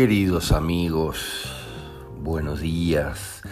Queridos 0.00 0.50
amigos, 0.52 1.44
buenos 2.22 2.62
días. 2.62 3.42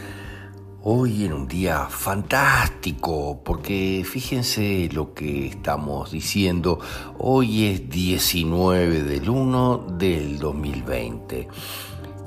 Hoy 0.83 1.27
en 1.27 1.35
un 1.35 1.47
día 1.47 1.89
fantástico, 1.91 3.43
porque 3.45 4.03
fíjense 4.11 4.89
lo 4.91 5.13
que 5.13 5.49
estamos 5.49 6.11
diciendo. 6.11 6.79
Hoy 7.19 7.67
es 7.67 7.91
19 7.91 9.03
del 9.03 9.29
1 9.29 9.87
del 9.99 10.39
2020. 10.39 11.49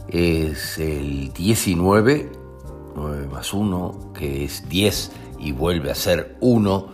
Es 0.07 0.77
el 0.77 1.33
19, 1.33 2.31
9 2.95 3.27
más 3.27 3.51
1, 3.55 4.11
que 4.13 4.43
es 4.43 4.69
10 4.69 5.13
y 5.39 5.51
vuelve 5.51 5.89
a 5.89 5.95
ser 5.95 6.37
1 6.41 6.87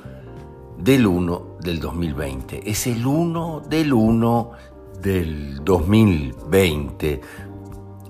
del 0.78 1.06
1 1.06 1.58
del 1.60 1.82
2020. 1.82 2.72
Es 2.72 2.88
el 2.88 3.06
1 3.06 3.64
del 3.70 3.92
1 3.92 4.77
del 5.02 5.64
2020 5.64 7.22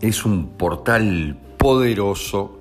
es 0.02 0.26
un 0.26 0.50
portal 0.50 1.38
poderoso, 1.58 2.60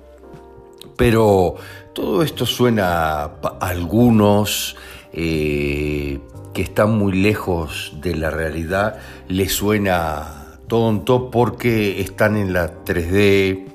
pero 0.95 1.55
todo 1.93 2.23
esto 2.23 2.45
suena 2.45 3.23
a 3.23 3.31
algunos 3.59 4.75
eh, 5.13 6.19
que 6.53 6.61
están 6.61 6.97
muy 6.97 7.13
lejos 7.13 7.93
de 8.01 8.15
la 8.15 8.31
realidad, 8.31 8.99
les 9.27 9.53
suena 9.53 10.59
tonto 10.67 11.29
porque 11.29 12.01
están 12.01 12.35
en 12.37 12.53
la 12.53 12.83
3D, 12.83 13.73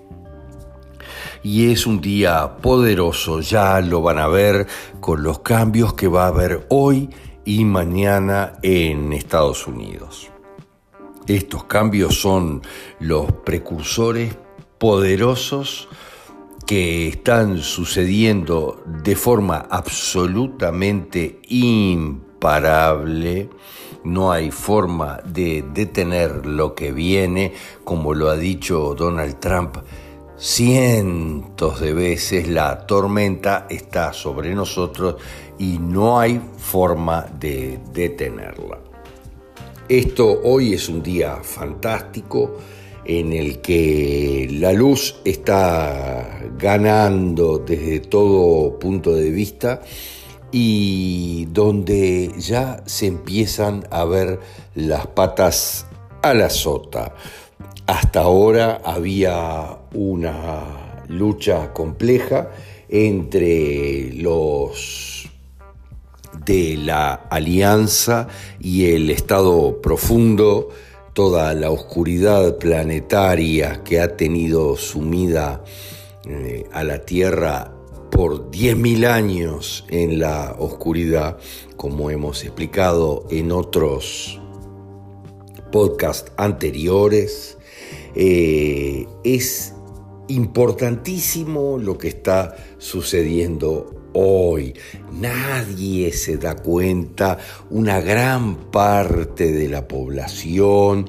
y 1.44 1.72
es 1.72 1.86
un 1.86 2.00
día 2.00 2.56
poderoso, 2.60 3.40
ya 3.40 3.80
lo 3.80 4.00
van 4.00 4.18
a 4.18 4.28
ver 4.28 4.66
con 5.00 5.22
los 5.22 5.40
cambios 5.40 5.94
que 5.94 6.06
va 6.06 6.24
a 6.24 6.28
haber 6.28 6.66
hoy 6.68 7.10
y 7.44 7.64
mañana 7.64 8.54
en 8.62 9.12
Estados 9.12 9.66
Unidos. 9.66 10.31
Estos 11.26 11.64
cambios 11.64 12.20
son 12.20 12.62
los 12.98 13.30
precursores 13.44 14.36
poderosos 14.78 15.88
que 16.66 17.08
están 17.08 17.58
sucediendo 17.58 18.82
de 18.86 19.14
forma 19.14 19.66
absolutamente 19.70 21.40
imparable. 21.48 23.50
No 24.04 24.32
hay 24.32 24.50
forma 24.50 25.20
de 25.24 25.64
detener 25.72 26.44
lo 26.44 26.74
que 26.74 26.90
viene, 26.90 27.52
como 27.84 28.14
lo 28.14 28.28
ha 28.28 28.36
dicho 28.36 28.94
Donald 28.96 29.38
Trump 29.38 29.76
cientos 30.36 31.80
de 31.80 31.94
veces. 31.94 32.48
La 32.48 32.84
tormenta 32.84 33.66
está 33.70 34.12
sobre 34.12 34.52
nosotros 34.54 35.16
y 35.58 35.78
no 35.78 36.18
hay 36.18 36.40
forma 36.58 37.26
de 37.38 37.78
detenerla. 37.92 38.91
Esto 39.92 40.40
hoy 40.44 40.72
es 40.72 40.88
un 40.88 41.02
día 41.02 41.36
fantástico 41.42 42.56
en 43.04 43.34
el 43.34 43.60
que 43.60 44.48
la 44.50 44.72
luz 44.72 45.20
está 45.22 46.40
ganando 46.56 47.58
desde 47.58 48.00
todo 48.00 48.78
punto 48.78 49.14
de 49.14 49.28
vista 49.28 49.82
y 50.50 51.44
donde 51.50 52.32
ya 52.38 52.82
se 52.86 53.06
empiezan 53.06 53.86
a 53.90 54.06
ver 54.06 54.40
las 54.74 55.08
patas 55.08 55.84
a 56.22 56.32
la 56.32 56.48
sota. 56.48 57.14
Hasta 57.86 58.22
ahora 58.22 58.80
había 58.82 59.76
una 59.92 61.04
lucha 61.08 61.74
compleja 61.74 62.50
entre 62.88 64.10
los 64.14 65.21
de 66.44 66.76
la 66.76 67.14
alianza 67.30 68.28
y 68.60 68.92
el 68.92 69.10
estado 69.10 69.80
profundo, 69.80 70.70
toda 71.12 71.54
la 71.54 71.70
oscuridad 71.70 72.58
planetaria 72.58 73.82
que 73.84 74.00
ha 74.00 74.16
tenido 74.16 74.76
sumida 74.76 75.62
eh, 76.26 76.64
a 76.72 76.84
la 76.84 77.04
Tierra 77.04 77.72
por 78.10 78.50
10.000 78.50 79.06
años 79.06 79.84
en 79.88 80.18
la 80.18 80.54
oscuridad, 80.58 81.38
como 81.76 82.10
hemos 82.10 82.44
explicado 82.44 83.26
en 83.30 83.52
otros 83.52 84.40
podcasts 85.70 86.30
anteriores, 86.36 87.56
eh, 88.14 89.06
es 89.24 89.74
importantísimo 90.28 91.78
lo 91.78 91.98
que 91.98 92.08
está 92.08 92.54
sucediendo 92.78 94.01
hoy. 94.12 94.74
Nadie 95.12 96.12
se 96.12 96.36
da 96.36 96.56
cuenta, 96.56 97.38
una 97.70 98.00
gran 98.00 98.56
parte 98.70 99.52
de 99.52 99.68
la 99.68 99.86
población, 99.88 101.08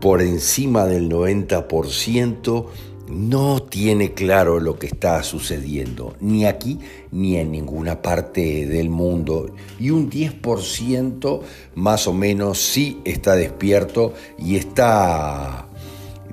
por 0.00 0.22
encima 0.22 0.86
del 0.86 1.08
90%, 1.08 2.66
no 3.08 3.60
tiene 3.62 4.12
claro 4.12 4.60
lo 4.60 4.78
que 4.78 4.86
está 4.86 5.22
sucediendo, 5.22 6.14
ni 6.20 6.44
aquí 6.44 6.78
ni 7.10 7.36
en 7.36 7.50
ninguna 7.50 8.02
parte 8.02 8.66
del 8.66 8.90
mundo. 8.90 9.54
Y 9.78 9.90
un 9.90 10.10
10% 10.10 11.40
más 11.74 12.06
o 12.06 12.12
menos 12.12 12.58
sí 12.58 13.00
está 13.04 13.34
despierto 13.34 14.12
y 14.38 14.56
está 14.56 15.68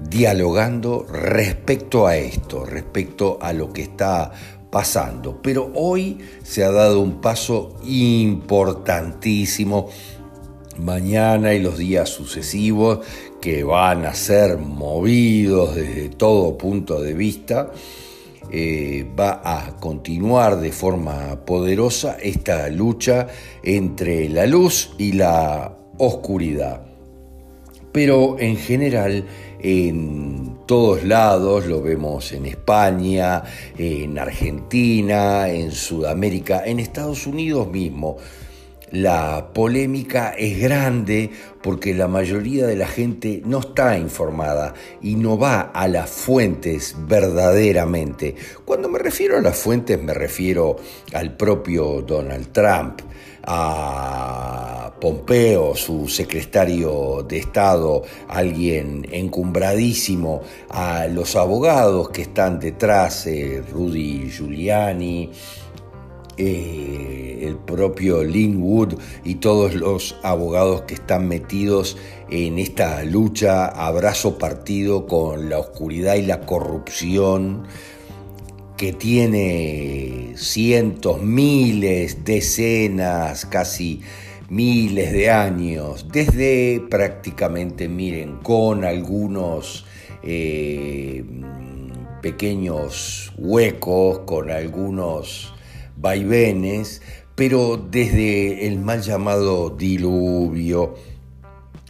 dialogando 0.09 1.05
respecto 1.09 2.07
a 2.07 2.17
esto, 2.17 2.65
respecto 2.65 3.37
a 3.41 3.53
lo 3.53 3.71
que 3.71 3.83
está 3.83 4.33
pasando. 4.75 5.39
Pero 5.41 5.71
hoy 5.73 6.17
se 6.43 6.65
ha 6.65 6.69
dado 6.69 6.99
un 6.99 7.21
paso 7.21 7.77
importantísimo. 7.85 9.87
Mañana 10.77 11.53
y 11.53 11.61
los 11.61 11.77
días 11.77 12.09
sucesivos 12.09 12.99
que 13.39 13.63
van 13.63 14.05
a 14.05 14.13
ser 14.13 14.57
movidos 14.57 15.75
desde 15.75 16.09
todo 16.09 16.57
punto 16.57 17.01
de 17.01 17.13
vista. 17.13 17.71
Eh, 18.51 19.07
va 19.17 19.39
a 19.45 19.77
continuar 19.77 20.59
de 20.59 20.73
forma 20.73 21.45
poderosa 21.45 22.17
esta 22.21 22.67
lucha 22.67 23.27
entre 23.63 24.27
la 24.27 24.45
luz 24.45 24.93
y 24.97 25.13
la 25.13 25.73
oscuridad. 25.99 26.81
Pero 27.93 28.37
en 28.39 28.57
general 28.57 29.25
en 29.61 30.54
todos 30.65 31.03
lados, 31.03 31.65
lo 31.67 31.81
vemos 31.81 32.31
en 32.31 32.45
España, 32.45 33.43
en 33.77 34.17
Argentina, 34.17 35.47
en 35.49 35.71
Sudamérica, 35.71 36.63
en 36.65 36.79
Estados 36.79 37.27
Unidos 37.27 37.69
mismo. 37.69 38.17
La 38.91 39.49
polémica 39.53 40.33
es 40.37 40.59
grande 40.59 41.29
porque 41.61 41.93
la 41.93 42.07
mayoría 42.07 42.65
de 42.67 42.75
la 42.75 42.87
gente 42.87 43.41
no 43.43 43.59
está 43.59 43.97
informada 43.97 44.73
y 45.01 45.15
no 45.15 45.37
va 45.37 45.61
a 45.61 45.87
las 45.87 46.09
fuentes 46.09 46.95
verdaderamente. 46.99 48.35
Cuando 48.63 48.87
me 48.87 48.99
refiero 48.99 49.37
a 49.37 49.41
las 49.41 49.57
fuentes 49.57 50.01
me 50.01 50.13
refiero 50.13 50.77
al 51.13 51.35
propio 51.35 52.03
Donald 52.03 52.51
Trump, 52.51 53.01
a 53.45 54.93
Pompeo, 54.99 55.75
su 55.75 56.07
secretario 56.07 57.23
de 57.27 57.37
Estado, 57.37 58.03
alguien 58.27 59.07
encumbradísimo, 59.11 60.41
a 60.69 61.07
los 61.07 61.35
abogados 61.35 62.09
que 62.09 62.23
están 62.23 62.59
detrás, 62.59 63.27
eh, 63.27 63.61
Rudy 63.71 64.31
Giuliani, 64.31 65.31
eh, 66.37 67.39
el 67.43 67.55
propio 67.57 68.23
Linwood 68.23 68.95
y 69.23 69.35
todos 69.35 69.73
los 69.73 70.17
abogados 70.21 70.81
que 70.81 70.95
están 70.95 71.27
metidos 71.29 71.97
en 72.29 72.59
esta 72.59 73.03
lucha 73.03 73.67
abrazo 73.67 74.37
partido 74.37 75.07
con 75.07 75.49
la 75.49 75.59
oscuridad 75.59 76.15
y 76.15 76.23
la 76.23 76.41
corrupción 76.41 77.67
que 78.77 78.91
tiene 78.91 80.33
cientos, 80.35 81.21
miles, 81.21 82.25
decenas, 82.25 83.45
casi 83.45 84.01
miles 84.49 85.11
de 85.11 85.31
años, 85.31 86.07
desde 86.11 86.81
prácticamente, 86.89 87.87
miren, 87.87 88.37
con 88.37 88.83
algunos 88.83 89.85
eh, 90.23 91.23
pequeños 92.21 93.31
huecos, 93.37 94.19
con 94.19 94.51
algunos 94.51 95.53
vaivenes, 95.97 97.01
pero 97.35 97.77
desde 97.77 98.67
el 98.67 98.79
mal 98.79 99.01
llamado 99.01 99.69
diluvio. 99.69 100.95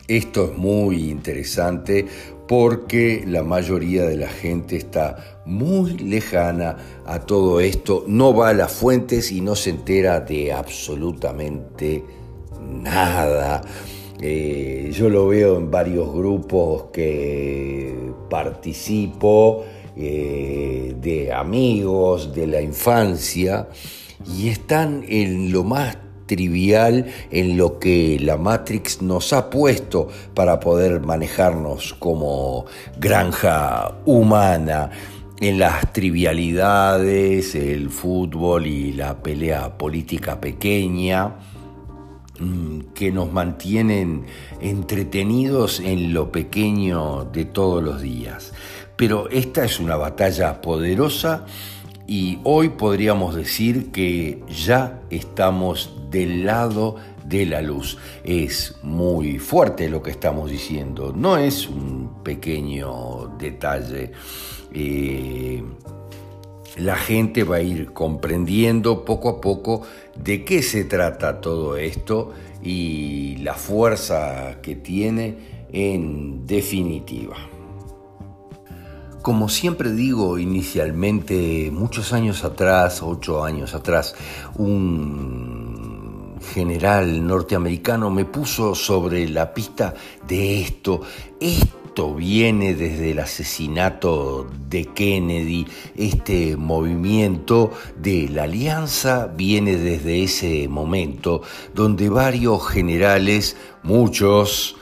Esto 0.08 0.52
es 0.52 0.58
muy 0.58 1.10
interesante 1.10 2.06
porque 2.48 3.24
la 3.26 3.44
mayoría 3.44 4.04
de 4.04 4.18
la 4.18 4.30
gente 4.30 4.76
está 4.76 5.42
muy 5.46 5.98
lejana 5.98 6.78
a 7.06 7.20
todo 7.20 7.60
esto, 7.60 8.04
no 8.08 8.36
va 8.36 8.50
a 8.50 8.54
las 8.54 8.72
fuentes 8.72 9.32
y 9.32 9.42
no 9.42 9.56
se 9.56 9.72
entera 9.72 10.20
de 10.20 10.54
absolutamente 10.54 12.04
nada. 12.62 13.62
Eh, 14.22 14.92
yo 14.94 15.10
lo 15.10 15.28
veo 15.28 15.58
en 15.58 15.70
varios 15.70 16.14
grupos 16.14 16.86
que 16.94 18.12
participo, 18.30 19.66
eh, 19.98 20.96
de 21.00 21.34
amigos 21.34 22.34
de 22.34 22.48
la 22.48 22.62
infancia, 22.62 23.68
y 24.38 24.50
están 24.50 25.04
en 25.08 25.52
lo 25.52 25.64
más 25.64 25.98
trivial 26.26 27.06
en 27.32 27.58
lo 27.58 27.80
que 27.80 28.18
la 28.20 28.38
Matrix 28.38 29.02
nos 29.02 29.34
ha 29.34 29.50
puesto 29.50 30.10
para 30.34 30.60
poder 30.60 31.02
manejarnos 31.02 31.94
como 31.94 32.66
granja 32.98 33.96
humana 34.06 34.92
en 35.40 35.60
las 35.60 35.92
trivialidades, 35.92 37.56
el 37.56 37.90
fútbol 37.90 38.68
y 38.68 38.94
la 38.94 39.22
pelea 39.22 39.78
política 39.78 40.40
pequeña 40.40 41.36
mm, 42.40 42.80
que 42.94 43.12
nos 43.12 43.32
mantienen 43.32 44.26
entretenidos 44.62 45.82
en 45.82 46.14
lo 46.14 46.32
pequeño 46.32 47.26
de 47.26 47.46
todos 47.46 47.84
los 47.84 48.02
días. 48.02 48.54
Pero 48.96 49.30
esta 49.30 49.66
es 49.66 49.80
una 49.80 49.98
batalla 49.98 50.62
poderosa 50.62 51.46
y 52.08 52.40
hoy 52.44 52.70
podríamos 52.70 53.36
decir 53.36 53.92
que 53.92 54.42
ya 54.48 55.02
estamos 55.10 55.94
del 56.16 56.46
lado 56.46 56.96
de 57.26 57.46
la 57.46 57.62
luz. 57.62 57.98
Es 58.24 58.76
muy 58.84 59.38
fuerte 59.38 59.90
lo 59.90 60.02
que 60.02 60.12
estamos 60.12 60.50
diciendo, 60.50 61.14
no 61.14 61.36
es 61.36 61.68
un 61.68 62.24
pequeño 62.24 63.36
detalle. 63.38 64.14
Eh, 64.74 65.62
la 66.78 66.96
gente 66.96 67.44
va 67.44 67.58
a 67.58 67.62
ir 67.62 67.92
comprendiendo 67.92 69.04
poco 69.04 69.28
a 69.28 69.42
poco 69.42 69.82
de 70.16 70.46
qué 70.46 70.62
se 70.62 70.86
trata 70.86 71.42
todo 71.42 71.76
esto 71.76 72.32
y 72.64 73.36
la 73.38 73.56
fuerza 73.56 74.62
que 74.62 74.76
tiene 74.76 75.68
en 75.74 76.48
definitiva. 76.48 77.36
Como 79.22 79.50
siempre 79.50 79.92
digo 79.92 80.38
inicialmente, 80.38 81.72
muchos 81.74 82.14
años 82.14 82.44
atrás, 82.44 83.02
ocho 83.02 83.44
años 83.44 83.74
atrás, 83.74 84.16
un 84.56 85.65
general 86.46 87.26
norteamericano 87.26 88.10
me 88.10 88.26
puso 88.26 88.76
sobre 88.76 89.28
la 89.28 89.54
pista 89.54 89.94
de 90.28 90.62
esto. 90.62 91.02
Esto 91.40 92.14
viene 92.16 92.76
desde 92.76 93.12
el 93.12 93.20
asesinato 93.20 94.48
de 94.70 94.86
Kennedy, 94.86 95.66
este 95.96 96.58
movimiento 96.58 97.72
de 97.98 98.30
la 98.30 98.44
alianza 98.44 99.28
viene 99.28 99.78
desde 99.78 100.24
ese 100.24 100.68
momento, 100.68 101.42
donde 101.74 102.10
varios 102.10 102.68
generales, 102.68 103.56
muchos, 103.84 104.76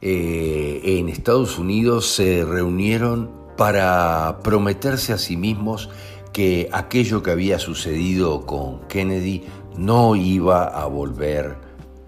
eh, 0.00 0.80
en 0.84 1.08
Estados 1.08 1.58
Unidos 1.58 2.06
se 2.06 2.44
reunieron 2.44 3.30
para 3.56 4.38
prometerse 4.42 5.12
a 5.12 5.18
sí 5.18 5.36
mismos 5.36 5.88
que 6.32 6.68
aquello 6.70 7.22
que 7.22 7.30
había 7.30 7.58
sucedido 7.58 8.44
con 8.44 8.86
Kennedy 8.88 9.44
no 9.76 10.16
iba 10.16 10.66
a 10.66 10.86
volver 10.86 11.56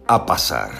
a 0.06 0.24
pasar. 0.26 0.70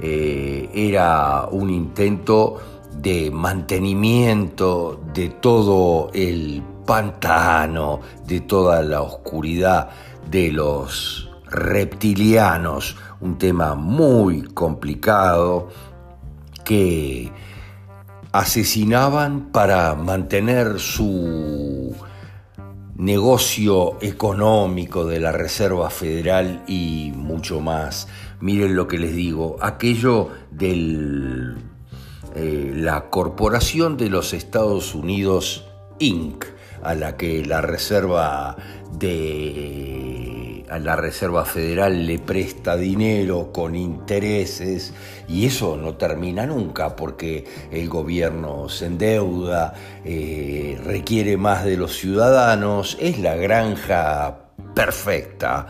Eh, 0.00 0.70
era 0.74 1.46
un 1.50 1.70
intento 1.70 2.58
de 2.92 3.30
mantenimiento 3.30 5.00
de 5.12 5.28
todo 5.28 6.10
el 6.12 6.62
pantano, 6.86 8.00
de 8.26 8.40
toda 8.40 8.82
la 8.82 9.02
oscuridad 9.02 9.90
de 10.30 10.52
los 10.52 11.30
reptilianos, 11.50 12.96
un 13.20 13.36
tema 13.38 13.74
muy 13.74 14.42
complicado 14.42 15.68
que 16.64 17.32
asesinaban 18.32 19.50
para 19.50 19.94
mantener 19.94 20.78
su 20.78 21.94
negocio 23.00 23.96
económico 24.02 25.06
de 25.06 25.20
la 25.20 25.32
Reserva 25.32 25.88
Federal 25.88 26.62
y 26.66 27.12
mucho 27.16 27.60
más. 27.60 28.08
Miren 28.40 28.76
lo 28.76 28.88
que 28.88 28.98
les 28.98 29.14
digo, 29.14 29.56
aquello 29.62 30.28
de 30.50 31.54
eh, 32.36 32.72
la 32.76 33.08
Corporación 33.08 33.96
de 33.96 34.10
los 34.10 34.34
Estados 34.34 34.94
Unidos 34.94 35.64
Inc., 35.98 36.44
a 36.82 36.94
la 36.94 37.16
que 37.16 37.44
la 37.44 37.62
Reserva 37.62 38.56
de 38.92 40.09
la 40.78 40.96
Reserva 40.96 41.44
Federal 41.44 42.06
le 42.06 42.18
presta 42.18 42.76
dinero 42.76 43.50
con 43.52 43.74
intereses 43.74 44.94
y 45.28 45.46
eso 45.46 45.76
no 45.76 45.94
termina 45.94 46.46
nunca 46.46 46.94
porque 46.94 47.44
el 47.70 47.88
gobierno 47.88 48.68
se 48.68 48.86
endeuda, 48.86 49.74
eh, 50.04 50.80
requiere 50.84 51.36
más 51.36 51.64
de 51.64 51.76
los 51.76 51.96
ciudadanos, 51.96 52.96
es 53.00 53.18
la 53.18 53.34
granja 53.34 54.52
perfecta 54.74 55.66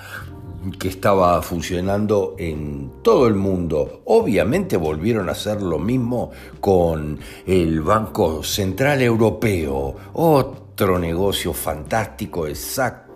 que 0.79 0.89
estaba 0.89 1.41
funcionando 1.41 2.35
en 2.39 2.93
todo 3.03 3.27
el 3.27 3.35
mundo. 3.35 4.03
Obviamente 4.05 4.77
volvieron 4.77 5.31
a 5.31 5.33
hacer 5.33 5.63
lo 5.63 5.79
mismo 5.79 6.31
con 6.61 7.19
el 7.47 7.81
Banco 7.81 8.43
Central 8.43 9.01
Europeo, 9.01 9.97
otro 10.13 10.99
negocio 10.99 11.55
fantástico, 11.55 12.47
exacto 12.47 13.10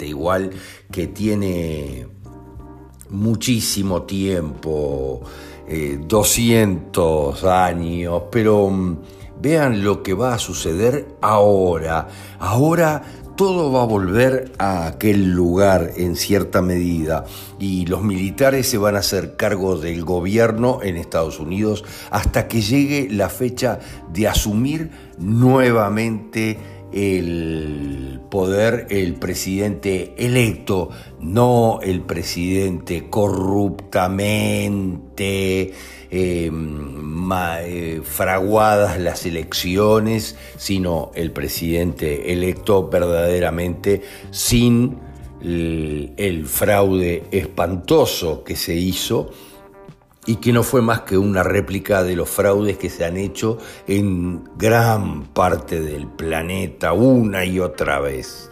igual, 0.00 0.50
que 0.90 1.06
tiene 1.08 2.06
muchísimo 3.10 4.02
tiempo, 4.02 5.22
200 6.06 7.42
eh, 7.42 7.48
años, 7.48 8.22
pero 8.30 8.68
mm, 8.68 8.96
vean 9.40 9.84
lo 9.84 10.02
que 10.02 10.14
va 10.14 10.34
a 10.34 10.38
suceder 10.38 11.16
ahora. 11.20 12.08
Ahora 12.38 13.02
todo 13.36 13.72
va 13.72 13.82
a 13.82 13.86
volver 13.86 14.52
a 14.58 14.86
aquel 14.86 15.30
lugar 15.30 15.92
en 15.96 16.16
cierta 16.16 16.60
medida 16.60 17.24
y 17.58 17.86
los 17.86 18.02
militares 18.02 18.68
se 18.68 18.78
van 18.78 18.94
a 18.94 19.00
hacer 19.00 19.36
cargo 19.36 19.78
del 19.78 20.04
gobierno 20.04 20.80
en 20.82 20.96
Estados 20.96 21.40
Unidos 21.40 21.84
hasta 22.10 22.46
que 22.46 22.60
llegue 22.60 23.08
la 23.10 23.28
fecha 23.28 23.80
de 24.12 24.28
asumir 24.28 24.90
nuevamente 25.18 26.58
el 26.92 28.20
poder 28.30 28.86
el 28.90 29.14
presidente 29.14 30.14
electo, 30.16 30.90
no 31.20 31.80
el 31.82 32.00
presidente 32.00 33.08
corruptamente 33.10 35.72
em, 36.10 37.32
eh, 37.32 38.00
fraguadas 38.04 39.00
las 39.00 39.26
elecciones, 39.26 40.36
sino 40.56 41.10
el 41.14 41.32
presidente 41.32 42.32
electo 42.32 42.88
verdaderamente 42.88 44.02
sin 44.30 44.98
el 45.42 46.46
fraude 46.46 47.24
espantoso 47.32 48.44
que 48.44 48.54
se 48.54 48.76
hizo 48.76 49.32
y 50.26 50.36
que 50.36 50.52
no 50.52 50.62
fue 50.62 50.82
más 50.82 51.00
que 51.00 51.18
una 51.18 51.42
réplica 51.42 52.02
de 52.02 52.14
los 52.14 52.30
fraudes 52.30 52.78
que 52.78 52.90
se 52.90 53.04
han 53.04 53.16
hecho 53.16 53.58
en 53.86 54.44
gran 54.56 55.24
parte 55.24 55.80
del 55.80 56.06
planeta 56.06 56.92
una 56.92 57.44
y 57.44 57.58
otra 57.58 58.00
vez. 58.00 58.50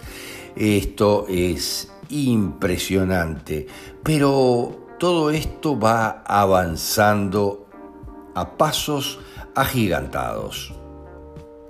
Esto 0.56 1.26
es 1.28 1.92
impresionante, 2.08 3.66
pero 4.02 4.88
todo 4.98 5.30
esto 5.30 5.78
va 5.78 6.24
avanzando 6.26 7.68
a 8.34 8.56
pasos 8.56 9.20
agigantados. 9.54 10.74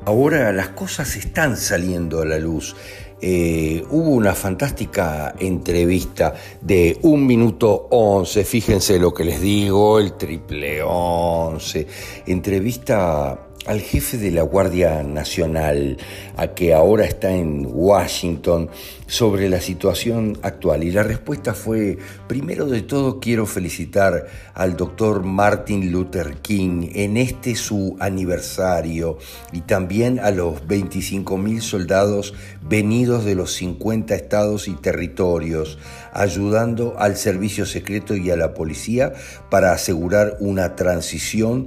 Ahora 0.06 0.50
las 0.52 0.70
cosas 0.70 1.14
están 1.16 1.58
saliendo 1.58 2.22
a 2.22 2.24
la 2.24 2.38
luz. 2.38 2.74
Eh, 3.22 3.84
hubo 3.90 4.10
una 4.10 4.34
fantástica 4.34 5.34
entrevista 5.38 6.34
de 6.60 6.98
un 7.02 7.26
minuto 7.26 7.88
once, 7.90 8.44
fíjense 8.44 8.98
lo 8.98 9.12
que 9.12 9.24
les 9.24 9.40
digo, 9.40 9.98
el 9.98 10.14
triple 10.14 10.82
once, 10.82 11.86
entrevista 12.26 13.49
al 13.66 13.80
jefe 13.80 14.16
de 14.16 14.30
la 14.30 14.42
Guardia 14.42 15.02
Nacional, 15.02 15.98
a 16.36 16.48
que 16.48 16.72
ahora 16.72 17.04
está 17.04 17.30
en 17.32 17.66
Washington, 17.70 18.70
sobre 19.10 19.48
la 19.48 19.60
situación 19.60 20.38
actual. 20.42 20.84
Y 20.84 20.92
la 20.92 21.02
respuesta 21.02 21.52
fue, 21.52 21.98
primero 22.28 22.66
de 22.66 22.82
todo 22.82 23.18
quiero 23.18 23.44
felicitar 23.44 24.28
al 24.54 24.76
doctor 24.76 25.24
Martin 25.24 25.90
Luther 25.90 26.36
King 26.36 26.90
en 26.94 27.16
este 27.16 27.56
su 27.56 27.96
aniversario 27.98 29.18
y 29.52 29.62
también 29.62 30.20
a 30.20 30.30
los 30.30 30.64
25 30.64 31.36
mil 31.38 31.60
soldados 31.60 32.34
venidos 32.62 33.24
de 33.24 33.34
los 33.34 33.52
50 33.54 34.14
estados 34.14 34.68
y 34.68 34.74
territorios, 34.74 35.78
ayudando 36.12 36.94
al 36.96 37.16
servicio 37.16 37.66
secreto 37.66 38.14
y 38.14 38.30
a 38.30 38.36
la 38.36 38.54
policía 38.54 39.12
para 39.50 39.72
asegurar 39.72 40.36
una 40.38 40.76
transición 40.76 41.66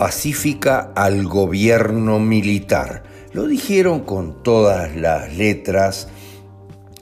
pacífica 0.00 0.92
al 0.96 1.26
gobierno 1.26 2.18
militar. 2.20 3.02
Lo 3.34 3.46
dijeron 3.46 4.00
con 4.00 4.42
todas 4.42 4.96
las 4.96 5.36
letras 5.36 6.08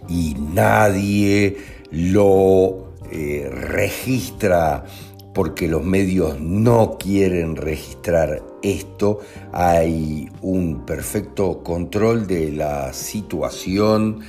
y 0.09 0.35
nadie 0.35 1.59
lo 1.93 2.95
eh, 3.13 3.49
registra 3.53 4.85
porque 5.33 5.69
los 5.69 5.85
medios 5.85 6.41
no 6.41 6.99
quieren 6.99 7.55
registrar 7.55 8.43
esto. 8.65 9.21
Hay 9.53 10.29
un 10.43 10.85
perfecto 10.85 11.63
control 11.63 12.27
de 12.27 12.51
la 12.51 12.93
situación 12.93 14.23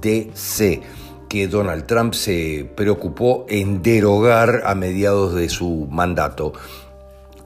DC 0.00 0.82
que 1.28 1.48
Donald 1.48 1.86
Trump 1.86 2.14
se 2.14 2.70
preocupó 2.76 3.46
en 3.48 3.82
derogar 3.82 4.62
a 4.64 4.74
mediados 4.74 5.34
de 5.34 5.48
su 5.48 5.88
mandato. 5.90 6.52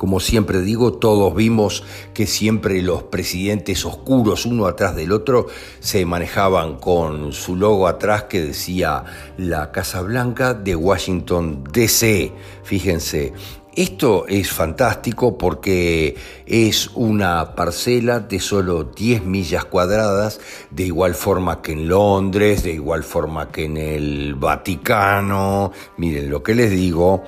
Como 0.00 0.19
siempre 0.19 0.62
digo, 0.62 0.95
todos 0.95 1.35
vimos 1.35 1.85
que 2.14 2.26
siempre 2.26 2.80
los 2.80 3.02
presidentes 3.02 3.85
oscuros, 3.85 4.47
uno 4.47 4.64
atrás 4.64 4.97
del 4.97 5.12
otro, 5.12 5.49
se 5.78 6.07
manejaban 6.07 6.78
con 6.78 7.35
su 7.35 7.54
logo 7.54 7.87
atrás 7.87 8.23
que 8.23 8.40
decía 8.40 9.04
la 9.37 9.73
Casa 9.73 10.00
Blanca 10.00 10.54
de 10.54 10.75
Washington, 10.75 11.64
D.C. 11.71 12.33
Fíjense, 12.62 13.35
esto 13.75 14.25
es 14.26 14.50
fantástico 14.50 15.37
porque 15.37 16.16
es 16.47 16.88
una 16.95 17.54
parcela 17.54 18.21
de 18.21 18.40
solo 18.40 18.85
10 18.85 19.26
millas 19.26 19.66
cuadradas, 19.66 20.40
de 20.71 20.85
igual 20.85 21.14
forma 21.14 21.61
que 21.61 21.73
en 21.73 21.88
Londres, 21.88 22.62
de 22.62 22.73
igual 22.73 23.04
forma 23.04 23.52
que 23.52 23.64
en 23.64 23.76
el 23.76 24.35
Vaticano. 24.35 25.73
Miren 25.99 26.30
lo 26.30 26.42
que 26.42 26.54
les 26.54 26.71
digo. 26.71 27.23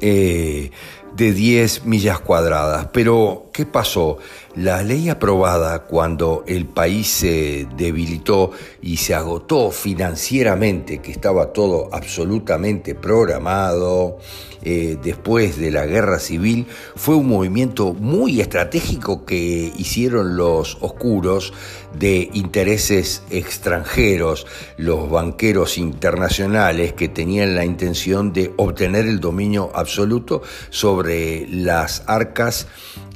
Eh, 0.00 0.70
de 1.18 1.32
10 1.32 1.84
millas 1.84 2.20
cuadradas. 2.20 2.88
Pero, 2.92 3.47
¿qué 3.58 3.66
pasó? 3.66 4.18
La 4.54 4.84
ley 4.84 5.08
aprobada 5.08 5.80
cuando 5.80 6.44
el 6.46 6.64
país 6.64 7.08
se 7.08 7.66
debilitó 7.76 8.52
y 8.80 8.98
se 8.98 9.16
agotó 9.16 9.72
financieramente, 9.72 11.02
que 11.02 11.10
estaba 11.10 11.52
todo 11.52 11.88
absolutamente 11.92 12.94
programado, 12.94 14.18
eh, 14.62 14.96
después 15.02 15.58
de 15.58 15.72
la 15.72 15.86
guerra 15.86 16.20
civil, 16.20 16.68
fue 16.94 17.16
un 17.16 17.28
movimiento 17.28 17.94
muy 17.94 18.40
estratégico 18.40 19.24
que 19.24 19.72
hicieron 19.76 20.36
los 20.36 20.78
oscuros 20.80 21.52
de 21.98 22.30
intereses 22.34 23.22
extranjeros, 23.30 24.46
los 24.76 25.10
banqueros 25.10 25.78
internacionales 25.78 26.92
que 26.92 27.08
tenían 27.08 27.56
la 27.56 27.64
intención 27.64 28.32
de 28.32 28.52
obtener 28.56 29.06
el 29.06 29.18
dominio 29.18 29.72
absoluto 29.74 30.42
sobre 30.70 31.48
las 31.48 32.04
arcas 32.06 32.68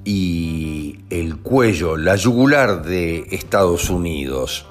y 0.05 1.01
el 1.11 1.39
cuello, 1.39 1.97
la 1.97 2.17
yugular 2.17 2.83
de 2.83 3.27
Estados 3.31 3.91
Unidos. 3.91 4.67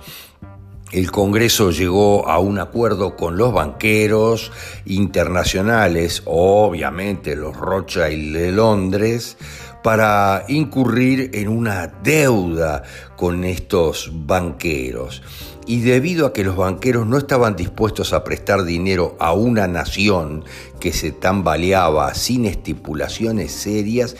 El 0.91 1.09
Congreso 1.09 1.71
llegó 1.71 2.27
a 2.27 2.39
un 2.39 2.59
acuerdo 2.59 3.15
con 3.15 3.37
los 3.37 3.53
banqueros 3.53 4.51
internacionales, 4.85 6.21
obviamente 6.25 7.37
los 7.37 7.55
Rothschild 7.55 8.35
de 8.35 8.51
Londres, 8.51 9.37
para 9.83 10.43
incurrir 10.49 11.31
en 11.33 11.47
una 11.47 11.87
deuda 11.87 12.83
con 13.15 13.45
estos 13.45 14.11
banqueros. 14.13 15.23
Y 15.65 15.79
debido 15.79 16.25
a 16.25 16.33
que 16.33 16.43
los 16.43 16.57
banqueros 16.57 17.07
no 17.07 17.17
estaban 17.17 17.55
dispuestos 17.55 18.11
a 18.11 18.25
prestar 18.25 18.65
dinero 18.65 19.15
a 19.19 19.31
una 19.31 19.67
nación 19.67 20.43
que 20.81 20.91
se 20.91 21.11
tambaleaba 21.11 22.13
sin 22.15 22.45
estipulaciones 22.45 23.53
serias, 23.53 24.17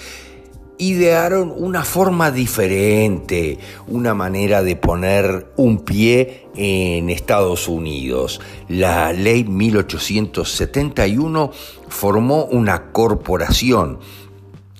idearon 0.82 1.54
una 1.56 1.84
forma 1.84 2.32
diferente, 2.32 3.60
una 3.88 4.16
manera 4.16 4.64
de 4.64 4.76
poner 4.76 5.52
un 5.56 5.86
pie 5.86 6.48
en 6.56 7.12
Estados 7.12 7.68
Unidos. 7.68 8.42
La 8.68 9.14
ley 9.14 9.44
1871 9.44 11.52
formó 11.88 12.46
una 12.46 12.92
corporación 12.92 14.00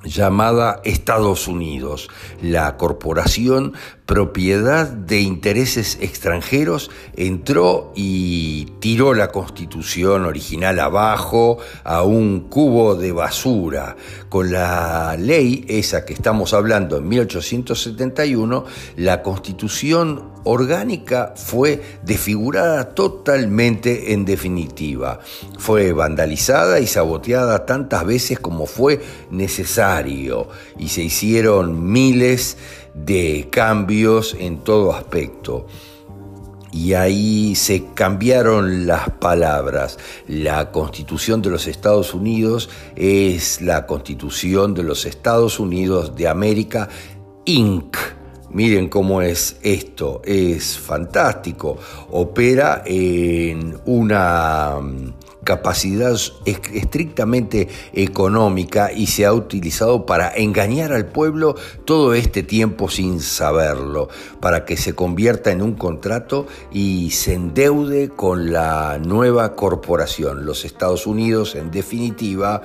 llamada 0.04 0.82
Estados 0.84 1.48
Unidos, 1.48 2.10
la 2.42 2.78
corporación 2.78 3.74
propiedad 4.06 4.88
de 4.88 5.22
intereses 5.22 5.98
extranjeros, 6.02 6.92
entró 7.16 7.94
y 7.96 8.66
tiró 8.80 9.14
la 9.14 9.30
constitución 9.30 10.26
original 10.26 10.80
abajo 10.80 11.60
a 11.86 12.04
un 12.04 12.50
cubo 12.50 12.96
de 12.96 13.14
basura. 13.14 13.96
Con 14.28 14.52
la 14.52 15.16
ley 15.18 15.66
esa 15.70 16.04
que 16.04 16.14
estamos 16.14 16.54
hablando 16.54 16.98
en 16.98 17.08
1871, 17.08 18.66
la 18.98 19.22
constitución 19.22 20.31
orgánica 20.44 21.34
fue 21.36 21.82
desfigurada 22.04 22.90
totalmente 22.90 24.14
en 24.14 24.26
definitiva. 24.26 25.20
Fue 25.58 25.94
vandalizada 25.94 26.80
y 26.80 26.88
saboteada 26.88 27.66
tantas 27.66 28.06
veces 28.06 28.40
como 28.40 28.66
fue 28.66 29.02
necesario 29.30 30.48
y 30.78 30.90
se 30.90 31.04
hicieron 31.04 31.92
miles 31.92 32.58
de 32.94 33.48
cambios 33.52 34.36
en 34.40 34.60
todo 34.60 34.94
aspecto. 34.94 35.68
Y 36.74 36.94
ahí 36.94 37.54
se 37.56 37.84
cambiaron 37.94 38.88
las 38.88 39.10
palabras. 39.10 39.98
La 40.28 40.72
constitución 40.72 41.42
de 41.42 41.50
los 41.50 41.68
Estados 41.68 42.14
Unidos 42.14 42.70
es 42.96 43.62
la 43.62 43.86
constitución 43.86 44.74
de 44.74 44.84
los 44.84 45.06
Estados 45.06 45.60
Unidos 45.60 46.16
de 46.16 46.30
América, 46.30 46.88
Inc. 47.44 47.98
Miren 48.54 48.90
cómo 48.90 49.22
es 49.22 49.58
esto, 49.62 50.22
es 50.26 50.78
fantástico. 50.78 51.78
Opera 52.12 52.84
en 52.86 53.78
una 53.86 54.78
capacidad 55.44 56.16
estrictamente 56.46 57.68
económica 57.94 58.92
y 58.92 59.08
se 59.08 59.26
ha 59.26 59.34
utilizado 59.34 60.06
para 60.06 60.32
engañar 60.36 60.94
al 60.94 61.08
pueblo 61.08 61.56
todo 61.86 62.14
este 62.14 62.44
tiempo 62.44 62.90
sin 62.90 63.20
saberlo, 63.22 64.10
para 64.40 64.66
que 64.66 64.78
se 64.78 64.94
convierta 64.94 65.52
en 65.52 65.62
un 65.62 65.74
contrato 65.74 66.48
y 66.72 67.12
se 67.12 67.34
endeude 67.34 68.10
con 68.10 68.52
la 68.52 69.00
nueva 69.00 69.56
corporación, 69.56 70.46
los 70.46 70.66
Estados 70.66 71.08
Unidos 71.08 71.56
en 71.56 71.72
definitiva, 71.72 72.62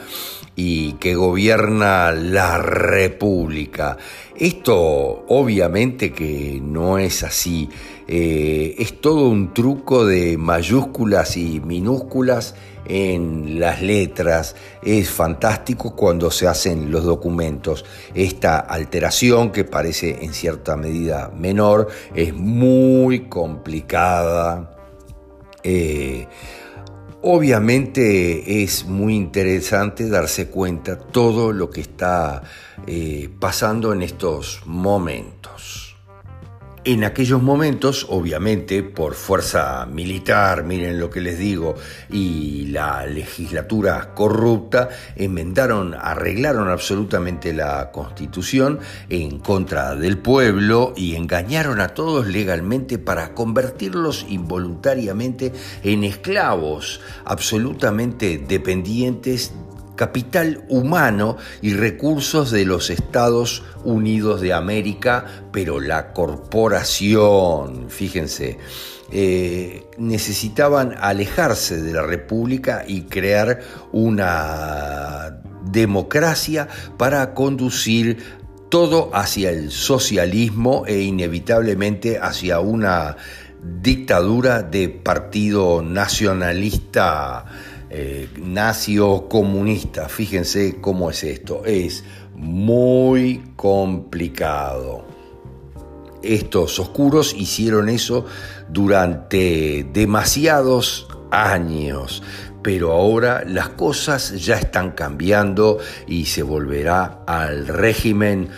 y 0.55 0.95
que 0.95 1.15
gobierna 1.15 2.13
la 2.13 2.59
República. 2.59 3.99
Esto 4.35 4.75
obviamente 5.29 6.13
que 6.13 6.61
no 6.63 6.99
es 6.99 7.23
así, 7.23 7.69
eh, 8.09 8.75
es 8.79 9.01
todo 9.01 9.29
un 9.29 9.53
truco 9.53 10.05
de 10.07 10.37
mayúsculas 10.39 11.37
y 11.37 11.61
minúsculas 11.61 12.55
en 12.89 13.59
las 13.59 13.83
letras, 13.83 14.55
es 14.83 15.11
fantástico 15.11 15.97
cuando 15.97 16.31
se 16.31 16.47
hacen 16.47 16.91
los 16.91 17.05
documentos. 17.05 17.85
Esta 18.15 18.59
alteración, 18.59 19.51
que 19.51 19.65
parece 19.65 20.25
en 20.25 20.33
cierta 20.33 20.77
medida 20.77 21.33
menor, 21.37 21.89
es 22.15 22.33
muy 22.33 23.29
complicada. 23.29 24.77
Eh, 25.65 26.27
Obviamente 27.29 28.63
es 28.63 28.85
muy 28.85 29.17
interesante 29.17 30.09
darse 30.09 30.47
cuenta 30.47 30.97
todo 30.97 31.53
lo 31.53 31.71
que 31.71 31.81
está 31.81 32.45
eh, 32.87 33.29
pasando 33.41 33.93
en 33.93 34.03
estos 34.03 34.63
momentos. 34.65 35.86
En 36.89 37.03
aquellos 37.03 37.43
momentos, 37.43 38.07
obviamente, 38.11 38.85
por 38.85 39.15
fuerza 39.15 39.87
militar, 39.87 40.63
miren 40.63 41.01
lo 41.01 41.11
que 41.11 41.21
les 41.21 41.37
digo, 41.37 41.75
y 42.13 42.67
la 42.67 43.05
legislatura 43.07 44.15
corrupta, 44.15 44.91
enmendaron, 45.17 45.95
arreglaron 45.95 46.69
absolutamente 46.69 47.53
la 47.53 47.91
constitución 47.91 48.79
en 49.09 49.41
contra 49.41 49.97
del 49.97 50.19
pueblo 50.19 50.95
y 50.97 51.17
engañaron 51.17 51.81
a 51.81 51.89
todos 51.89 52.29
legalmente 52.29 53.01
para 53.01 53.35
convertirlos 53.35 54.25
involuntariamente 54.29 55.53
en 55.83 56.05
esclavos 56.05 57.01
absolutamente 57.25 58.39
dependientes 58.39 59.53
capital 59.97 60.65
humano 60.69 61.37
y 61.63 61.75
recursos 61.75 62.51
de 62.51 62.65
los 62.65 62.91
Estados 62.91 63.65
Unidos 63.85 64.41
de 64.41 64.53
América, 64.53 65.25
pero 65.53 65.81
la 65.81 66.13
corporación, 66.13 67.91
fíjense, 67.91 68.59
eh, 69.11 69.87
necesitaban 69.99 70.95
alejarse 71.01 71.81
de 71.81 71.93
la 71.93 72.03
República 72.03 72.85
y 72.87 73.03
crear 73.03 73.61
una 73.93 75.41
democracia 75.71 76.69
para 76.97 77.35
conducir 77.35 78.19
todo 78.69 79.11
hacia 79.15 79.51
el 79.51 79.71
socialismo 79.71 80.85
e 80.87 81.01
inevitablemente 81.03 82.19
hacia 82.19 82.59
una 82.61 83.17
dictadura 83.83 84.63
de 84.63 84.89
partido 84.89 85.83
nacionalista, 85.83 87.45
eh, 87.91 88.29
comunista. 89.29 90.09
Fíjense 90.09 90.81
cómo 90.81 91.11
es 91.11 91.25
esto, 91.25 91.65
es 91.65 92.05
muy 92.35 93.43
complicado. 93.57 95.05
Estos 96.23 96.79
oscuros 96.79 97.35
hicieron 97.35 97.89
eso 97.89 98.27
durante 98.69 99.87
demasiados 99.93 101.07
años, 101.31 102.23
pero 102.63 102.93
ahora 102.93 103.45
las 103.47 103.71
cosas 103.71 104.45
ya 104.45 104.57
están 104.57 104.93
cambiando 104.93 105.79
y 106.07 106.27
se 106.27 106.43
volverá 106.43 107.23
al 107.27 107.69
régimen 107.69 108.49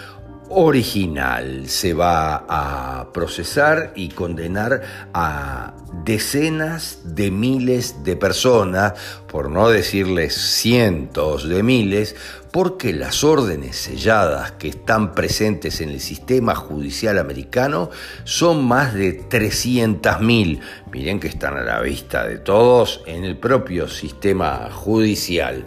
original. 0.50 1.69
Se 1.69 1.95
va 1.95 2.45
a 2.49 3.12
procesar 3.12 3.93
y 3.95 4.09
condenar 4.09 4.83
a 5.12 5.75
decenas 6.05 7.00
de 7.05 7.31
miles 7.31 8.05
de 8.05 8.17
personas, 8.17 8.95
por 9.26 9.50
no 9.50 9.69
decirles 9.69 10.35
cientos 10.35 11.49
de 11.49 11.62
miles, 11.62 12.17
porque 12.52 12.93
las 12.93 13.25
órdenes 13.25 13.76
selladas 13.76 14.52
que 14.52 14.69
están 14.69 15.12
presentes 15.12 15.81
en 15.81 15.90
el 15.90 16.00
sistema 16.00 16.55
judicial 16.55 17.19
americano 17.19 17.90
son 18.25 18.64
más 18.64 18.95
de 18.95 19.28
300.000. 19.28 20.61
Miren 20.93 21.21
que 21.21 21.28
están 21.28 21.57
a 21.57 21.62
la 21.62 21.81
vista 21.81 22.26
de 22.26 22.38
todos 22.38 23.02
en 23.07 23.25
el 23.25 23.37
propio 23.37 23.88
sistema 23.88 24.71
judicial. 24.71 25.64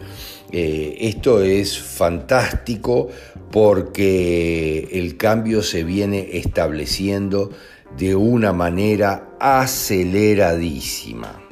Eh, 0.52 0.98
esto 1.00 1.42
es 1.42 1.80
fantástico 1.80 3.10
porque 3.52 4.88
el 4.92 5.18
cambio 5.18 5.64
se 5.64 5.84
viene 5.84 6.38
estableciendo 6.38 7.50
de 7.98 8.16
una 8.16 8.54
manera 8.54 9.36
aceleradísima. 9.40 11.51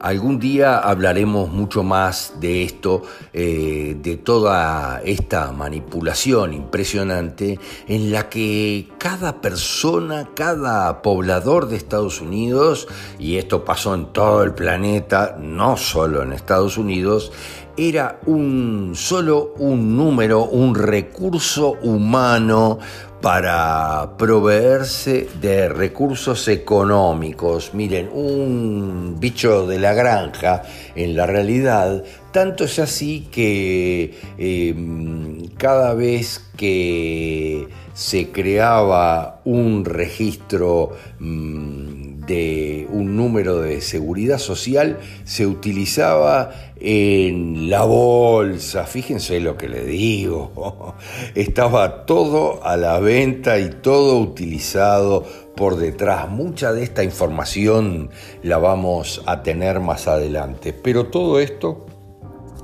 Algún 0.00 0.38
día 0.38 0.78
hablaremos 0.78 1.50
mucho 1.50 1.82
más 1.82 2.34
de 2.38 2.62
esto, 2.62 3.02
eh, 3.32 3.96
de 4.00 4.16
toda 4.16 5.00
esta 5.04 5.50
manipulación 5.50 6.54
impresionante 6.54 7.58
en 7.88 8.12
la 8.12 8.28
que 8.28 8.88
cada 8.98 9.40
persona, 9.40 10.28
cada 10.34 11.02
poblador 11.02 11.68
de 11.68 11.76
Estados 11.76 12.20
Unidos, 12.20 12.86
y 13.18 13.38
esto 13.38 13.64
pasó 13.64 13.94
en 13.96 14.12
todo 14.12 14.44
el 14.44 14.54
planeta, 14.54 15.36
no 15.40 15.76
solo 15.76 16.22
en 16.22 16.32
Estados 16.32 16.78
Unidos, 16.78 17.32
era 17.78 18.18
un 18.26 18.92
solo 18.96 19.54
un 19.58 19.96
número, 19.96 20.44
un 20.44 20.74
recurso 20.74 21.76
humano 21.82 22.80
para 23.20 24.16
proveerse 24.16 25.28
de 25.40 25.68
recursos 25.68 26.46
económicos. 26.48 27.74
Miren, 27.74 28.08
un 28.12 29.16
bicho 29.18 29.66
de 29.66 29.78
la 29.78 29.92
granja, 29.92 30.62
en 30.94 31.16
la 31.16 31.26
realidad, 31.26 32.04
tanto 32.32 32.64
es 32.64 32.78
así 32.78 33.26
que 33.30 34.14
em, 34.38 35.48
cada 35.56 35.94
vez 35.94 36.44
que 36.56 37.66
se 37.94 38.30
creaba 38.30 39.40
un 39.44 39.84
registro 39.84 40.92
mm, 41.18 42.07
de 42.28 42.86
un 42.90 43.16
número 43.16 43.60
de 43.60 43.80
seguridad 43.80 44.38
social, 44.38 44.98
se 45.24 45.46
utilizaba 45.46 46.50
en 46.78 47.70
la 47.70 47.82
bolsa, 47.84 48.84
fíjense 48.84 49.40
lo 49.40 49.56
que 49.56 49.68
le 49.68 49.84
digo, 49.84 50.94
estaba 51.34 52.04
todo 52.04 52.64
a 52.64 52.76
la 52.76 53.00
venta 53.00 53.58
y 53.58 53.70
todo 53.70 54.18
utilizado 54.18 55.24
por 55.56 55.76
detrás. 55.76 56.28
Mucha 56.28 56.72
de 56.72 56.84
esta 56.84 57.02
información 57.02 58.10
la 58.42 58.58
vamos 58.58 59.22
a 59.26 59.42
tener 59.42 59.80
más 59.80 60.06
adelante, 60.06 60.72
pero 60.72 61.06
todo 61.06 61.40
esto 61.40 61.86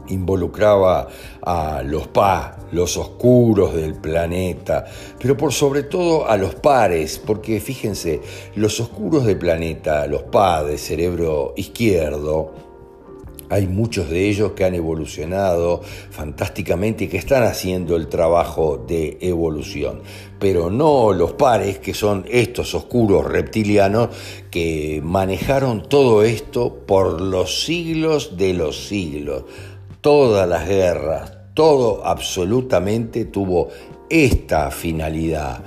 involucraba 0.09 1.09
a 1.45 1.83
los 1.83 2.09
pa, 2.09 2.57
los 2.73 2.97
oscuros 2.97 3.75
del 3.75 3.95
planeta, 3.95 4.87
pero 5.21 5.37
por 5.37 5.53
sobre 5.53 5.83
todo 5.83 6.29
a 6.29 6.37
los 6.37 6.55
pares, 6.55 7.21
porque 7.25 7.61
fíjense, 7.61 8.21
los 8.57 8.81
oscuros 8.81 9.27
del 9.27 9.39
planeta, 9.39 10.07
los 10.07 10.23
pa 10.23 10.65
de 10.65 10.79
cerebro 10.79 11.53
izquierdo, 11.57 12.53
hay 13.51 13.67
muchos 13.67 14.09
de 14.09 14.29
ellos 14.29 14.53
que 14.53 14.65
han 14.65 14.75
evolucionado 14.75 15.83
fantásticamente 16.11 17.05
y 17.05 17.09
que 17.09 17.19
están 17.19 17.43
haciendo 17.43 17.95
el 17.95 18.09
trabajo 18.09 18.83
de 18.89 19.19
evolución, 19.21 20.01
pero 20.39 20.71
no 20.71 21.13
los 21.13 21.35
pares 21.35 21.79
que 21.79 21.95
son 21.95 22.25
estos 22.31 22.75
oscuros 22.75 23.25
reptilianos 23.27 24.09
que 24.51 25.01
manejaron 25.05 25.87
todo 25.89 26.23
esto 26.25 26.75
por 26.87 27.21
los 27.21 27.65
siglos 27.65 28.37
de 28.37 28.55
los 28.55 28.89
siglos. 28.89 29.45
Todas 30.05 30.47
las 30.47 30.69
guerras, 30.69 31.33
todo 31.55 32.05
absolutamente 32.05 33.25
tuvo 33.25 33.71
esta 34.11 34.71
finalidad 34.71 35.63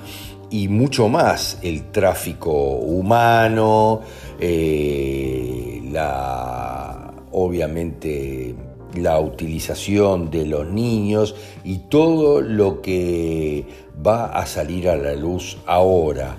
y 0.52 0.68
mucho 0.68 1.10
más 1.10 1.58
el 1.64 1.92
tráfico 1.92 2.52
humano, 2.52 4.02
eh, 4.40 5.82
la 5.92 7.16
obviamente 7.32 8.54
la 8.94 9.20
utilización 9.20 10.30
de 10.30 10.46
los 10.46 10.68
niños 10.68 11.34
y 11.64 11.80
todo 11.90 12.40
lo 12.40 12.84
que 12.84 13.66
va 14.06 14.28
a 14.28 14.46
salir 14.46 14.88
a 14.88 14.98
la 14.98 15.16
luz 15.16 15.58
ahora. 15.66 16.38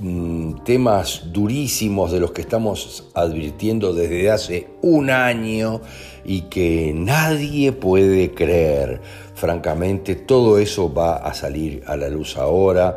Mm, 0.00 0.62
temas 0.64 1.22
durísimos 1.32 2.12
de 2.12 2.20
los 2.20 2.30
que 2.30 2.42
estamos 2.42 3.08
advirtiendo 3.14 3.92
desde 3.92 4.30
hace 4.30 4.68
un 4.80 5.10
año 5.10 5.80
y 6.24 6.42
que 6.42 6.92
nadie 6.94 7.72
puede 7.72 8.32
creer. 8.32 9.00
Francamente, 9.34 10.14
todo 10.14 10.58
eso 10.58 10.92
va 10.92 11.16
a 11.16 11.34
salir 11.34 11.82
a 11.86 11.96
la 11.96 12.08
luz 12.08 12.36
ahora. 12.36 12.96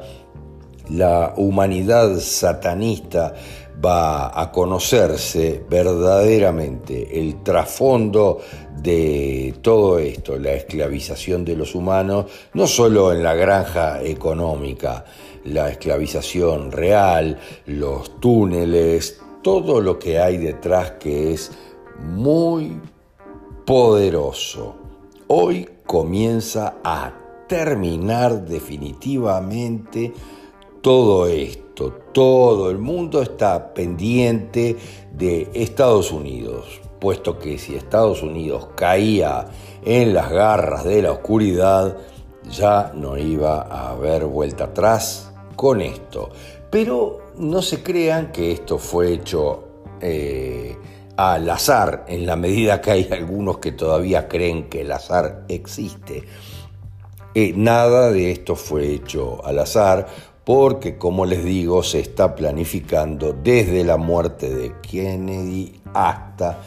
La 0.91 1.33
humanidad 1.37 2.19
satanista 2.19 3.33
va 3.83 4.39
a 4.39 4.51
conocerse 4.51 5.63
verdaderamente 5.67 7.19
el 7.19 7.41
trasfondo 7.41 8.41
de 8.77 9.55
todo 9.61 9.97
esto, 9.97 10.37
la 10.37 10.53
esclavización 10.53 11.45
de 11.45 11.55
los 11.55 11.73
humanos, 11.73 12.25
no 12.53 12.67
solo 12.67 13.11
en 13.11 13.23
la 13.23 13.33
granja 13.33 14.03
económica, 14.03 15.05
la 15.43 15.69
esclavización 15.69 16.71
real, 16.71 17.39
los 17.65 18.19
túneles, 18.19 19.21
todo 19.41 19.81
lo 19.81 19.97
que 19.97 20.19
hay 20.19 20.37
detrás 20.37 20.91
que 20.91 21.33
es 21.33 21.51
muy 21.99 22.79
poderoso. 23.65 24.75
Hoy 25.27 25.67
comienza 25.85 26.75
a 26.83 27.13
terminar 27.47 28.45
definitivamente 28.45 30.13
todo 30.81 31.27
esto. 31.27 31.91
Todo 32.13 32.69
el 32.69 32.77
mundo 32.77 33.21
está 33.21 33.73
pendiente 33.73 34.77
de 35.13 35.49
Estados 35.53 36.11
Unidos, 36.11 36.81
puesto 36.99 37.39
que 37.39 37.57
si 37.57 37.75
Estados 37.75 38.21
Unidos 38.23 38.69
caía 38.75 39.45
en 39.83 40.13
las 40.13 40.29
garras 40.29 40.83
de 40.83 41.01
la 41.01 41.13
oscuridad, 41.13 41.97
ya 42.49 42.91
no 42.93 43.17
iba 43.17 43.61
a 43.61 43.91
haber 43.91 44.25
vuelta 44.25 44.65
atrás 44.65 45.30
con 45.61 45.79
esto. 45.79 46.31
Pero 46.71 47.33
no 47.37 47.61
se 47.61 47.83
crean 47.83 48.31
que 48.31 48.51
esto 48.51 48.79
fue 48.79 49.13
hecho 49.13 49.63
eh, 50.01 50.75
al 51.15 51.47
azar, 51.51 52.03
en 52.07 52.25
la 52.25 52.35
medida 52.35 52.81
que 52.81 52.89
hay 52.89 53.07
algunos 53.11 53.59
que 53.59 53.71
todavía 53.71 54.27
creen 54.27 54.69
que 54.69 54.81
el 54.81 54.91
azar 54.91 55.45
existe. 55.49 56.23
Eh, 57.35 57.53
nada 57.55 58.09
de 58.09 58.31
esto 58.31 58.55
fue 58.55 58.91
hecho 58.91 59.45
al 59.45 59.59
azar 59.59 60.07
porque 60.43 60.97
como 60.97 61.27
les 61.27 61.45
digo 61.45 61.83
se 61.83 61.99
está 61.99 62.33
planificando 62.35 63.31
desde 63.31 63.83
la 63.83 63.97
muerte 63.97 64.49
de 64.49 64.73
Kennedy 64.81 65.79
hasta 65.93 66.57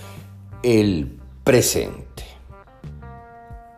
el 0.63 1.19
presente. 1.43 2.04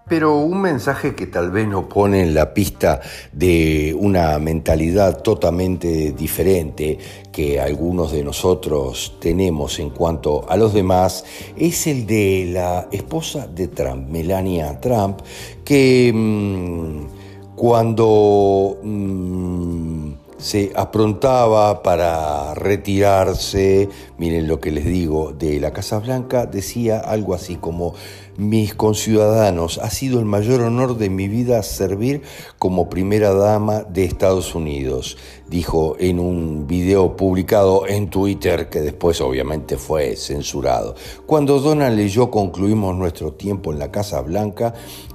Pero 0.09 0.39
un 0.39 0.61
mensaje 0.61 1.17
que 1.17 1.27
tal 1.27 1.51
vez 1.51 1.67
nos 1.67 1.87
pone 1.87 2.23
en 2.23 2.35
la 2.35 2.55
pista 2.55 3.01
de 3.33 3.97
una 3.99 4.39
mentalidad 4.39 5.21
totalmente 5.21 6.13
diferente 6.13 6.99
que 7.33 7.59
algunos 7.61 8.13
de 8.13 8.23
nosotros 8.23 9.17
tenemos 9.21 9.81
en 9.81 9.91
cuanto 9.91 10.49
a 10.49 10.57
los 10.57 10.73
demás 10.73 11.25
es 11.57 11.89
el 11.89 12.07
de 12.07 12.51
la 12.53 12.89
esposa 12.93 13.49
de 13.49 13.69
Trump, 13.69 14.09
Melania 14.09 14.81
Trump, 14.81 15.21
que... 15.65 16.13
Mm, 16.15 17.27
cuando 17.57 18.77
mm, 18.83 20.13
se 20.37 20.71
aprontaba 20.77 21.83
para 21.83 22.55
retirarse, 22.55 23.89
miren 24.19 24.47
lo 24.47 24.61
que 24.61 24.71
les 24.71 24.85
digo, 24.85 25.33
de 25.33 25.59
la 25.59 25.73
Casa 25.73 25.99
Blanca, 25.99 26.45
decía 26.45 27.01
algo 27.01 27.35
así 27.35 27.57
como, 27.57 27.95
mis 28.39 28.75
conciudadanos, 28.75 29.79
ha 29.79 29.91
sido 29.91 30.19
el 30.19 30.25
mayor 30.25 30.61
honor 30.61 30.97
de 30.99 31.11
mi 31.11 31.29
vida 31.29 31.63
servir 31.63 32.23
como 32.59 32.91
primera 32.91 33.33
dama 33.33 33.83
de 33.83 34.05
Estados 34.05 34.55
Unidos, 34.55 35.17
dijo 35.49 35.97
en 35.99 36.19
un 36.19 36.67
video 36.67 37.17
publicado 37.17 37.87
en 37.87 38.11
Twitter 38.11 38.69
que 38.69 38.81
después 38.81 39.21
obviamente 39.21 39.77
fue 39.77 40.17
censurado. 40.17 40.95
Cuando 41.27 41.61
Donald 41.61 41.99
y 41.99 42.09
yo 42.09 42.31
concluimos 42.31 42.95
nuestro 42.95 43.33
tiempo 43.33 43.73
en 43.73 43.79
la 43.79 43.91
Casa 43.91 44.21
Blanca, 44.21 44.75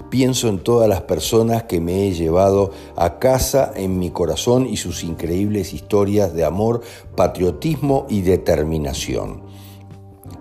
pienso 0.09 0.49
en 0.49 0.59
todas 0.59 0.89
las 0.89 1.01
personas 1.01 1.63
que 1.63 1.79
me 1.79 2.07
he 2.07 2.13
llevado 2.13 2.71
a 2.95 3.17
casa 3.17 3.71
en 3.75 3.97
mi 3.97 4.11
corazón 4.11 4.67
y 4.67 4.77
sus 4.77 5.03
increíbles 5.03 5.73
historias 5.73 6.33
de 6.33 6.43
amor, 6.43 6.81
patriotismo 7.15 8.05
y 8.09 8.21
determinación. 8.21 9.41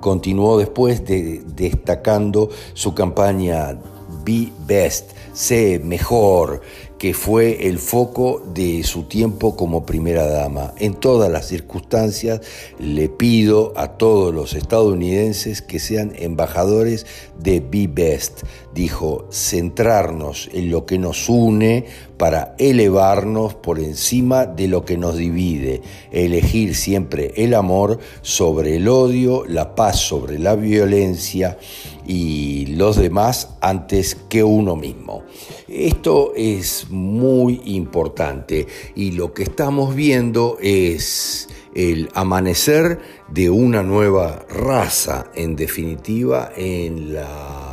Continuó 0.00 0.58
después 0.58 1.04
de, 1.04 1.42
destacando 1.54 2.48
su 2.74 2.94
campaña 2.94 3.78
Be 4.24 4.48
Best, 4.66 5.12
sé 5.32 5.80
mejor, 5.82 6.60
que 7.00 7.14
fue 7.14 7.66
el 7.66 7.78
foco 7.78 8.42
de 8.52 8.82
su 8.82 9.04
tiempo 9.04 9.56
como 9.56 9.86
primera 9.86 10.26
dama. 10.26 10.74
En 10.76 10.94
todas 10.94 11.32
las 11.32 11.46
circunstancias 11.46 12.42
le 12.78 13.08
pido 13.08 13.72
a 13.74 13.96
todos 13.96 14.34
los 14.34 14.52
estadounidenses 14.52 15.62
que 15.62 15.78
sean 15.78 16.12
embajadores 16.16 17.06
de 17.38 17.60
Be 17.60 17.86
Best. 17.86 18.42
Dijo, 18.74 19.26
centrarnos 19.32 20.48
en 20.52 20.70
lo 20.70 20.86
que 20.86 20.98
nos 20.98 21.28
une 21.28 21.86
para 22.16 22.54
elevarnos 22.58 23.54
por 23.54 23.80
encima 23.80 24.46
de 24.46 24.68
lo 24.68 24.84
que 24.84 24.96
nos 24.96 25.16
divide, 25.16 25.82
elegir 26.12 26.76
siempre 26.76 27.32
el 27.36 27.54
amor 27.54 27.98
sobre 28.22 28.76
el 28.76 28.88
odio, 28.88 29.44
la 29.46 29.74
paz 29.74 29.98
sobre 30.00 30.38
la 30.38 30.54
violencia 30.54 31.58
y 32.06 32.66
los 32.66 32.96
demás 32.96 33.56
antes 33.60 34.16
que 34.28 34.44
uno 34.44 34.76
mismo. 34.76 35.22
Esto 35.66 36.32
es 36.36 36.86
muy 36.90 37.60
importante 37.64 38.66
y 38.94 39.12
lo 39.12 39.32
que 39.32 39.44
estamos 39.44 39.94
viendo 39.94 40.58
es 40.60 41.48
el 41.74 42.08
amanecer 42.14 42.98
de 43.28 43.50
una 43.50 43.82
nueva 43.82 44.44
raza, 44.48 45.30
en 45.34 45.56
definitiva, 45.56 46.52
en 46.56 47.14
la 47.14 47.69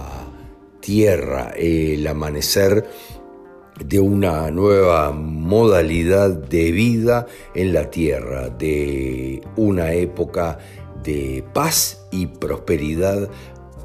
tierra, 0.88 1.52
el 1.58 2.08
amanecer 2.08 2.90
de 3.84 4.00
una 4.00 4.50
nueva 4.52 5.12
modalidad 5.12 6.30
de 6.30 6.72
vida 6.72 7.28
en 7.54 7.74
la 7.74 7.92
tierra, 7.92 8.48
de 8.48 9.42
una 9.58 9.92
época 9.92 10.60
de 11.04 11.44
paz 11.54 12.08
y 12.10 12.28
prosperidad 12.28 13.30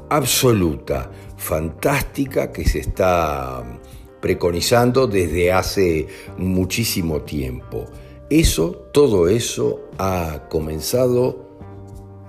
absoluta, 0.09 1.11
fantástica, 1.35 2.53
que 2.53 2.63
se 2.63 2.79
está 2.79 3.81
preconizando 4.21 5.05
desde 5.05 5.51
hace 5.51 6.07
muchísimo 6.37 7.23
tiempo. 7.23 7.83
Eso, 8.29 8.87
todo 8.93 9.27
eso 9.27 9.89
ha 9.97 10.47
comenzado 10.49 11.57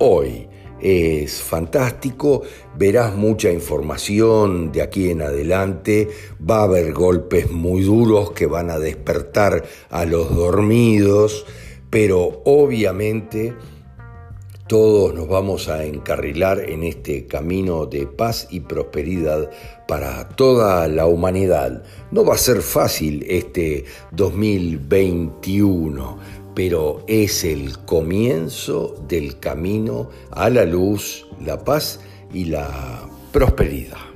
hoy. 0.00 0.48
Es 0.84 1.40
fantástico, 1.40 2.42
verás 2.76 3.16
mucha 3.16 3.50
información 3.50 4.70
de 4.70 4.82
aquí 4.82 5.08
en 5.08 5.22
adelante, 5.22 6.10
va 6.38 6.58
a 6.58 6.64
haber 6.64 6.92
golpes 6.92 7.50
muy 7.50 7.84
duros 7.84 8.32
que 8.32 8.44
van 8.44 8.68
a 8.68 8.78
despertar 8.78 9.64
a 9.88 10.04
los 10.04 10.36
dormidos, 10.36 11.46
pero 11.88 12.42
obviamente 12.44 13.54
todos 14.66 15.14
nos 15.14 15.28
vamos 15.28 15.68
a 15.68 15.84
encarrilar 15.84 16.60
en 16.60 16.84
este 16.84 17.26
camino 17.26 17.84
de 17.84 18.06
paz 18.06 18.48
y 18.50 18.60
prosperidad 18.60 19.50
para 19.86 20.26
toda 20.30 20.88
la 20.88 21.04
humanidad. 21.04 21.82
No 22.10 22.24
va 22.24 22.32
a 22.34 22.38
ser 22.38 22.62
fácil 22.62 23.26
este 23.28 23.84
2021, 24.12 26.18
pero 26.54 27.04
es 27.06 27.44
el 27.44 27.78
comienzo 27.80 28.96
del 29.08 29.38
camino 29.38 30.10
a 30.30 30.48
la 30.50 30.64
luz, 30.64 31.26
la 31.44 31.64
paz 31.64 32.00
y 32.32 32.46
la 32.46 33.08
prosperidad. 33.32 34.13